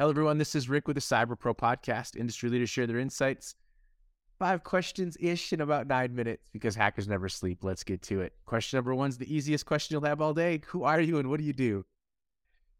[0.00, 0.38] Hello, everyone.
[0.38, 2.16] This is Rick with the Cyber Pro podcast.
[2.16, 3.54] Industry leaders share their insights.
[4.38, 7.62] Five questions ish in about nine minutes because hackers never sleep.
[7.62, 8.32] Let's get to it.
[8.46, 10.62] Question number one is the easiest question you'll have all day.
[10.68, 11.84] Who are you and what do you do?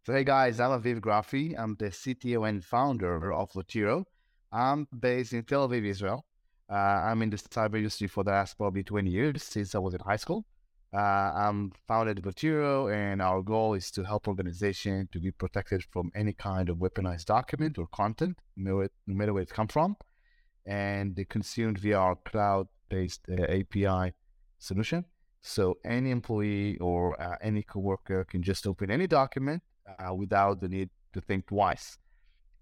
[0.07, 1.55] So, hey guys, I'm Aviv Grafi.
[1.59, 4.05] I'm the CTO and founder of Votiro.
[4.51, 6.25] I'm based in Tel Aviv, Israel.
[6.73, 9.93] Uh, I'm in the cyber industry for the last probably 20 years since I was
[9.93, 10.47] in high school.
[10.93, 10.99] Uh,
[11.37, 16.33] I'm founded Votiro, and our goal is to help organizations to be protected from any
[16.33, 19.97] kind of weaponized document or content, no, matter where it comes from,
[20.67, 24.15] and consumed via our cloud-based uh, API
[24.59, 25.05] solution.
[25.43, 30.69] So any employee or uh, any coworker can just open any document uh, without the
[30.69, 31.99] need to think twice.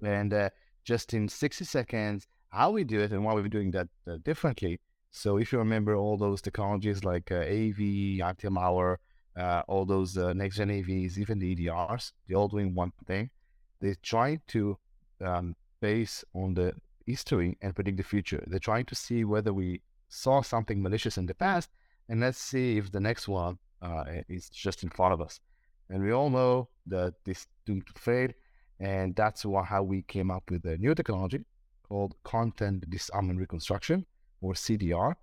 [0.05, 0.51] And uh,
[0.85, 4.81] just in 60 seconds, how we do it and why we're doing that uh, differently
[5.11, 8.97] so if you remember all those technologies like uh, AV, anti-malware,
[9.37, 13.31] uh, all those uh, next-gen AVs, even the EDRs, they're all doing one thing.
[13.81, 14.79] They're trying to
[15.25, 16.75] um, base on the
[17.07, 18.43] history and predict the future.
[18.47, 21.71] They're trying to see whether we saw something malicious in the past,
[22.09, 25.41] and let's see if the next one uh, is just in front of us.
[25.91, 28.31] And we all know that this doomed to fail,
[28.81, 31.45] and that's why, how we came up with a new technology
[31.89, 34.05] called content disarm and reconstruction
[34.41, 35.15] or CDR,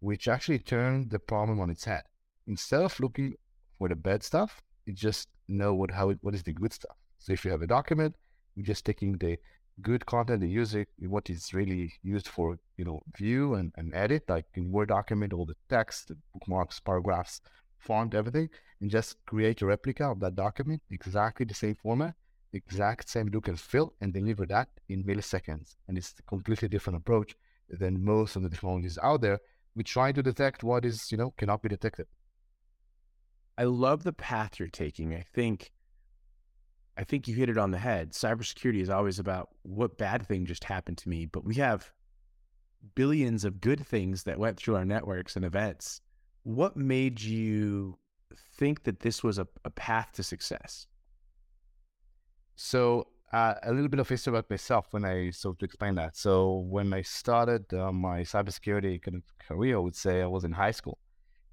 [0.00, 2.02] which actually turned the problem on its head.
[2.46, 3.34] Instead of looking
[3.78, 6.96] for the bad stuff, it just know what how it, what is the good stuff.
[7.18, 8.16] So if you have a document,
[8.54, 9.38] you're just taking the
[9.80, 14.24] good content, the user, what is really used for, you know, view and, and edit,
[14.28, 17.40] like in Word document, all the text, the bookmarks, paragraphs,
[17.78, 18.48] font, everything,
[18.80, 22.14] and just create a replica of that document, exactly the same format,
[22.52, 25.76] exact same look and feel, and deliver that in milliseconds.
[25.88, 27.34] And it's a completely different approach
[27.72, 29.40] than most of the technologies out there.
[29.74, 32.06] We try to detect what is, you know, cannot be detected.
[33.56, 35.14] I love the path you're taking.
[35.14, 35.72] I think
[36.96, 38.12] I think you hit it on the head.
[38.12, 41.90] Cybersecurity is always about what bad thing just happened to me, but we have
[42.94, 46.02] billions of good things that went through our networks and events.
[46.42, 47.98] What made you
[48.58, 50.86] think that this was a, a path to success?
[52.56, 56.16] So uh, a little bit of history about myself when I so to explain that.
[56.16, 60.44] So when I started uh, my cybersecurity kind of career, I would say I was
[60.44, 60.98] in high school,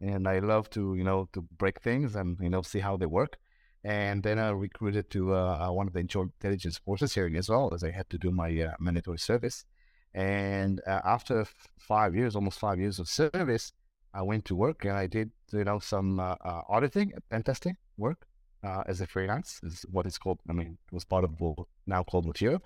[0.01, 3.05] and I love to you know to break things and you know see how they
[3.05, 3.37] work.
[3.83, 7.71] And then I recruited to uh, uh one of the intelligence forces here in Israel
[7.73, 9.65] as I had to do my uh, mandatory service.
[10.13, 11.45] And uh, after
[11.77, 13.73] five years, almost five years of service,
[14.13, 18.28] I went to work and I did you know some auditing, pen testing work
[18.63, 20.39] uh, as a freelance, is what it's called.
[20.49, 22.59] I mean, it was part of what now called Votiro.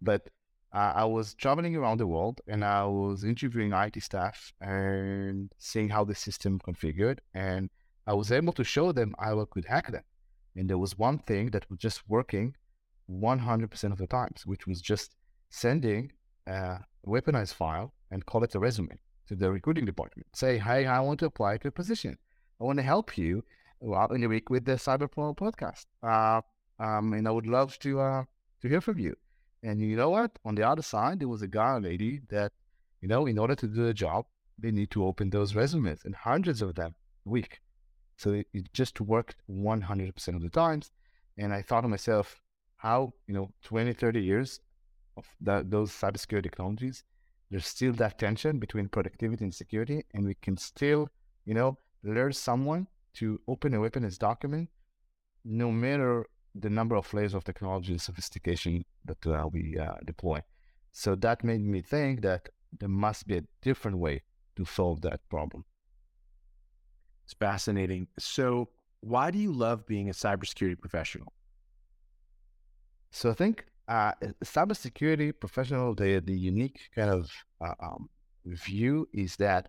[0.00, 0.28] But
[0.72, 5.88] uh, I was traveling around the world and I was interviewing IT staff and seeing
[5.88, 7.18] how the system configured.
[7.34, 7.70] And
[8.06, 10.04] I was able to show them I could hack them.
[10.56, 12.54] And there was one thing that was just working
[13.10, 15.14] 100% of the times, which was just
[15.50, 16.12] sending
[16.46, 18.98] a weaponized file and call it a resume
[19.28, 20.26] to the recruiting department.
[20.34, 22.18] Say, hey, I want to apply to a position.
[22.60, 23.44] I want to help you
[23.80, 25.86] well, in a week with the Cyberpro podcast.
[26.02, 26.40] Uh,
[26.82, 28.24] um, and I would love to uh,
[28.60, 29.16] to hear from you.
[29.62, 30.38] And you know what?
[30.44, 32.52] On the other side, there was a guy or lady that,
[33.00, 34.26] you know, in order to do the job,
[34.58, 36.94] they need to open those resumes and hundreds of them
[37.26, 37.60] a week.
[38.16, 40.90] So it, it just worked 100% of the times.
[41.36, 42.40] And I thought to myself,
[42.76, 44.60] how, you know, 20, 30 years
[45.16, 47.02] of that, those cybersecurity technologies,
[47.50, 50.04] there's still that tension between productivity and security.
[50.14, 51.08] And we can still,
[51.44, 54.68] you know, learn someone to open a weaponized document,
[55.44, 60.42] no matter the number of layers of technology and sophistication that uh, we uh, deploy.
[60.92, 64.22] So that made me think that there must be a different way
[64.56, 65.64] to solve that problem.
[67.24, 68.08] It's fascinating.
[68.18, 68.70] So,
[69.00, 71.32] why do you love being a cybersecurity professional?
[73.10, 74.12] So, I think uh,
[74.44, 77.30] cybersecurity professional, the the unique kind of
[77.60, 78.08] uh, um,
[78.46, 79.68] view is that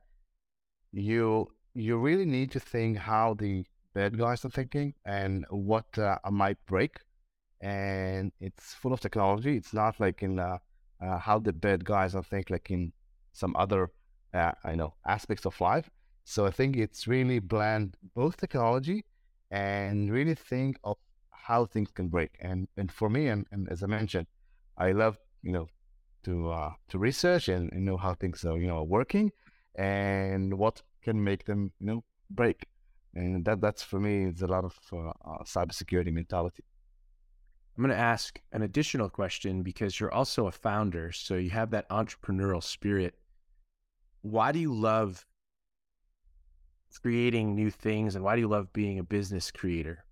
[0.92, 6.18] you you really need to think how the bad guys are thinking and what uh,
[6.31, 7.00] might break.
[7.62, 9.57] And it's full of technology.
[9.57, 10.57] It's not like in uh,
[11.01, 12.94] uh, how the bad guys are think like in
[13.33, 13.92] some other,
[14.33, 15.89] uh, I know, aspects of life.
[16.24, 19.06] So I think it's really blend both technology
[19.51, 20.98] and really think of
[21.31, 22.31] how things can break.
[22.39, 24.27] And and for me, and, and as I mentioned,
[24.77, 25.68] I love you know
[26.24, 29.31] to uh, to research and, and know how things are you know working
[29.75, 32.66] and what can make them, you know, break.
[33.16, 36.63] And that that's for me is a lot of uh, uh, cybersecurity mentality.
[37.75, 41.71] I'm going to ask an additional question because you're also a founder, so you have
[41.71, 43.16] that entrepreneurial spirit.
[44.21, 45.25] Why do you love
[47.01, 50.04] creating new things, and why do you love being a business creator?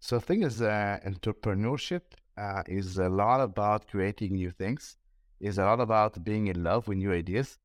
[0.00, 2.02] So, the thing is, uh, entrepreneurship
[2.36, 4.98] uh, is a lot about creating new things.
[5.40, 7.58] Is a lot about being in love with new ideas.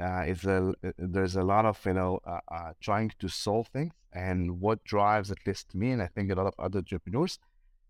[0.00, 3.66] Uh, is a uh, there's a lot of you know uh, uh, trying to solve
[3.68, 7.38] things, and what drives at least me, and I think a lot of other entrepreneurs,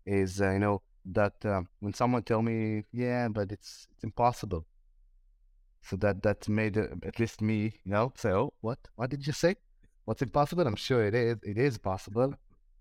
[0.05, 4.65] is uh, you know that um, when someone tell me, yeah, but it's it's impossible.
[5.81, 9.25] So that that made uh, at least me, you know, say, oh, what what did
[9.25, 9.55] you say?
[10.05, 10.65] What's impossible?
[10.65, 11.37] I'm sure it is.
[11.43, 12.33] It is possible.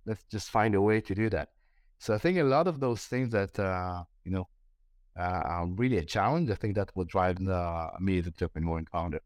[0.07, 1.51] Let's just find a way to do that.
[1.99, 4.49] So I think a lot of those things that uh, you know
[5.17, 6.51] uh, really a challenge.
[6.51, 9.21] I think that will drive the, me an entrepreneur and founder.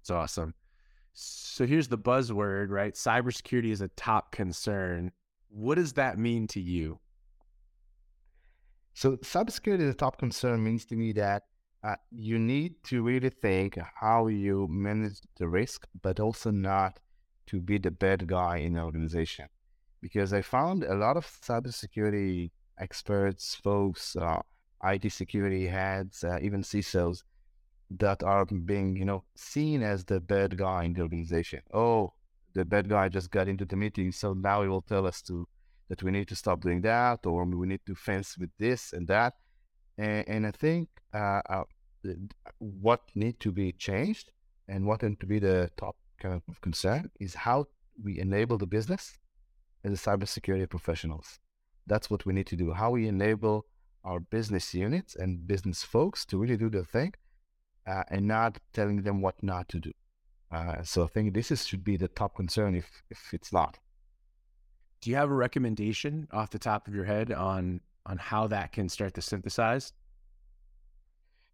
[0.00, 0.54] It's awesome.
[1.12, 2.94] So here's the buzzword, right?
[2.94, 5.12] Cybersecurity is a top concern.
[5.48, 6.98] What does that mean to you?
[8.94, 11.44] So cybersecurity is a top concern means to me that
[11.84, 16.98] uh, you need to really think how you manage the risk, but also not
[17.46, 19.46] to be the bad guy in the organization.
[20.00, 24.40] Because I found a lot of cybersecurity experts, folks, uh,
[24.84, 27.22] IT security heads, uh, even CISOs
[27.90, 31.60] that are being, you know, seen as the bad guy in the organization.
[31.72, 32.12] Oh,
[32.54, 35.46] the bad guy just got into the meeting, so now he will tell us to
[35.88, 39.06] that we need to stop doing that, or we need to fence with this and
[39.08, 39.34] that.
[39.98, 41.64] And, and I think uh, uh,
[42.58, 44.30] what need to be changed
[44.68, 47.66] and what need to be the top kind of concern is how
[48.02, 49.18] we enable the business
[49.84, 51.38] and the cybersecurity professionals.
[51.86, 52.72] That's what we need to do.
[52.72, 53.66] How we enable
[54.04, 57.12] our business units and business folks to really do their thing
[57.86, 59.92] uh, and not telling them what not to do.
[60.52, 63.78] Uh, so I think this is, should be the top concern if, if it's not.
[65.00, 68.72] Do you have a recommendation off the top of your head on on how that
[68.72, 69.92] can start to synthesize?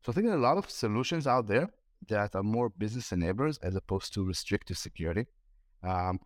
[0.04, 1.68] So I think there are a lot of solutions out there
[2.08, 5.26] that are more business enablers as opposed to restrictive security.
[5.82, 6.20] Um,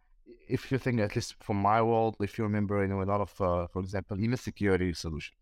[0.49, 3.21] if you think, at least from my world, if you remember, you know, a lot
[3.21, 5.37] of, uh, for example, email security solutions.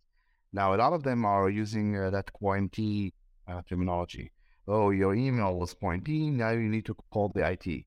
[0.53, 3.13] Now, a lot of them are using uh, that quarantine
[3.49, 4.33] uh, terminology.
[4.69, 6.39] Oh, your email was quarantined.
[6.39, 7.87] Now you need to call the IT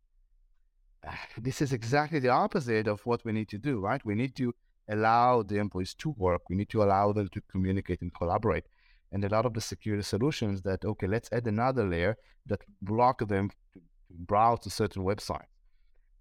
[1.38, 4.04] this is exactly the opposite of what we need to do, right?
[4.06, 4.54] We need to
[4.90, 6.50] allow the employees to work.
[6.50, 8.66] We need to allow them to communicate and collaborate.
[9.12, 12.18] And a lot of the security solutions that, okay, let's add another layer
[12.48, 15.48] that block them to browse to certain websites.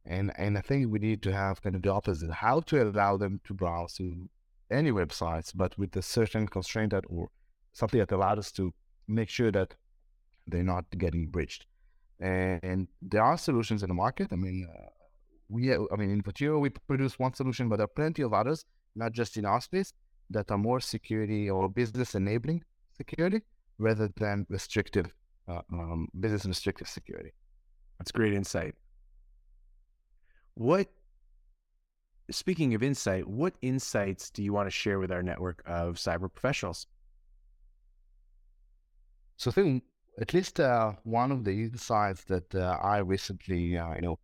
[0.06, 3.16] And and I think we need to have kind of the opposite, how to allow
[3.16, 4.28] them to browse to
[4.70, 7.30] any websites, but with a certain constraint that or
[7.72, 8.72] something that allowed us to
[9.08, 9.74] make sure that
[10.46, 11.66] they're not getting breached.
[12.20, 14.28] And there are solutions in the market.
[14.32, 14.88] I mean, uh,
[15.48, 18.64] we, I mean, in Votiro, we produce one solution, but there are plenty of others,
[18.94, 19.92] not just in our space,
[20.30, 22.62] that are more security or business enabling
[22.96, 23.42] security
[23.78, 25.12] rather than restrictive,
[25.48, 27.32] uh, um, business restrictive security.
[27.98, 28.74] That's great insight.
[30.54, 30.88] What,
[32.30, 36.32] speaking of insight, what insights do you want to share with our network of cyber
[36.32, 36.86] professionals?
[39.36, 39.84] So I think
[40.20, 44.18] at least uh, one of the insights that uh, I recently, uh, you know,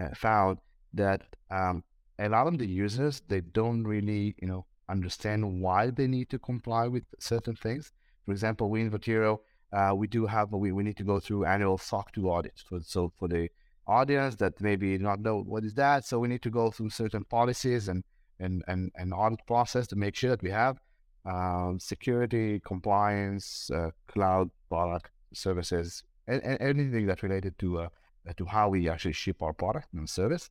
[0.00, 0.58] uh, found
[0.94, 1.84] that um,
[2.18, 6.38] a lot of the users they don't really, you know, understand why they need to
[6.38, 7.92] comply with certain things.
[8.24, 9.40] For example, we in Votiro,
[9.72, 12.62] uh, we do have we, we need to go through annual SOC 2 audits.
[12.62, 13.48] For, so for the
[13.86, 17.24] audience that maybe not know what is that, so we need to go through certain
[17.24, 18.04] policies and
[18.40, 20.78] and and, and audit process to make sure that we have
[21.24, 27.88] um, security, compliance, uh, cloud product services, and, and anything that related to uh,
[28.36, 30.50] to how we actually ship our product and service.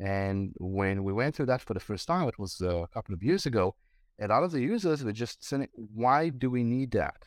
[0.00, 3.14] And when we went through that for the first time, it was uh, a couple
[3.14, 3.74] of years ago.
[4.20, 7.22] A lot of the users were just saying, "Why do we need that?"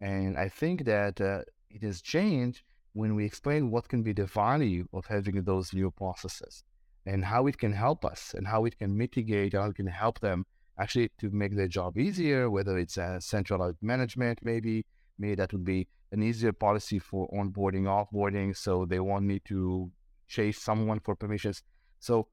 [0.00, 2.62] And I think that uh, it has changed
[2.98, 6.64] when we explain what can be the value of having those new processes
[7.06, 10.18] and how it can help us and how it can mitigate, how it can help
[10.18, 10.44] them
[10.80, 14.84] actually to make their job easier, whether it's a centralized management, maybe,
[15.16, 19.88] maybe that would be an easier policy for onboarding, offboarding, so they won't need to
[20.26, 21.62] chase someone for permissions.
[22.00, 22.26] So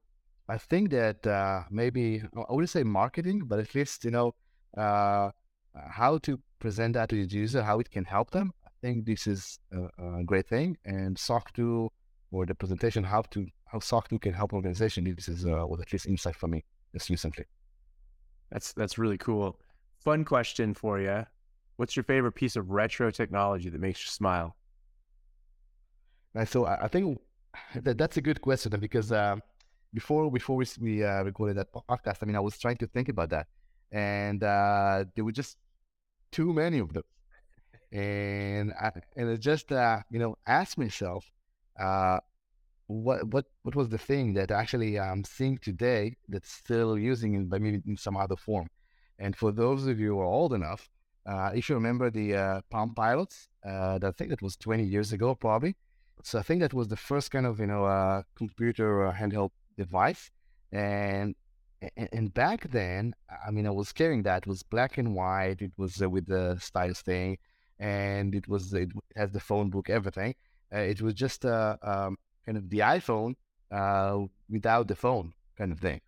[0.48, 4.34] I think that uh, maybe I wouldn't say marketing, but at least you know
[4.76, 5.30] uh,
[6.00, 8.52] how to present that to the user, how it can help them.
[8.86, 11.90] I think this is a, a great thing, and SOC 2
[12.30, 15.12] or the presentation how to how SOC 2 can help organization.
[15.12, 17.46] This is uh, was at least insight for me just recently.
[18.52, 19.58] That's that's really cool.
[19.98, 21.26] Fun question for you.
[21.78, 24.54] What's your favorite piece of retro technology that makes you smile?
[26.36, 27.18] And so I, think
[27.74, 29.34] that that's a good question because uh,
[29.94, 33.08] before before we, we uh, recorded that podcast, I mean, I was trying to think
[33.08, 33.48] about that,
[33.90, 35.56] and uh, there were just
[36.30, 37.02] too many of them,
[37.92, 41.30] and I, and it just uh, you know asked myself,
[41.78, 42.18] uh,
[42.86, 47.48] what what what was the thing that actually I'm seeing today that's still using it,
[47.48, 48.68] but maybe in some other form.
[49.18, 50.88] And for those of you who are old enough,
[51.26, 55.12] uh, if you remember the uh, Palm Pilots, uh, I think that was 20 years
[55.12, 55.74] ago, probably.
[56.22, 60.30] So I think that was the first kind of you know uh, computer handheld device,
[60.72, 61.34] and,
[61.96, 63.14] and, and back then,
[63.46, 64.44] I mean, I was carrying that.
[64.44, 65.60] It was black and white.
[65.60, 67.38] It was uh, with the stylus thing,
[67.78, 70.34] and it was it has the phone book, everything.
[70.72, 73.34] Uh, it was just uh, um, kind of the iPhone
[73.70, 74.18] uh,
[74.50, 76.00] without the phone, kind of thing,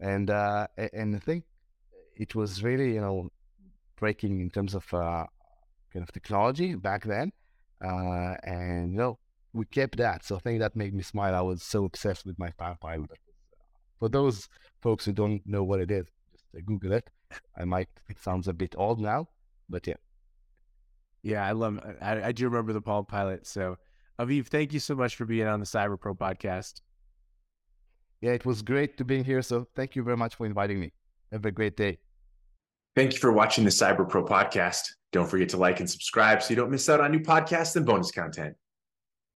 [0.00, 1.44] and and I think
[2.16, 3.30] it was really you know
[3.96, 5.26] breaking in terms of uh,
[5.92, 7.32] kind of technology back then.
[7.84, 9.18] Uh, and you know,
[9.52, 10.24] we kept that.
[10.24, 11.34] So I think that made me smile.
[11.34, 13.10] I was so obsessed with my Pilot.
[13.98, 14.48] For those
[14.80, 17.10] folks who don't know what it is, just uh, Google it.
[17.56, 19.28] I might it sounds a bit old now,
[19.68, 19.96] but yeah.
[21.22, 21.80] Yeah, I love.
[22.00, 23.46] I, I do remember the Palm Pilot.
[23.46, 23.76] So,
[24.20, 26.80] Aviv, thank you so much for being on the Cyber Pro podcast.
[28.20, 29.42] Yeah, it was great to be here.
[29.42, 30.92] So, thank you very much for inviting me.
[31.32, 31.98] Have a great day.
[32.96, 34.88] Thank you for watching the Cyber Pro podcast.
[35.12, 37.86] Don't forget to like and subscribe so you don't miss out on new podcasts and
[37.86, 38.56] bonus content.